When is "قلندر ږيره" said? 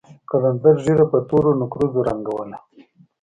0.29-1.05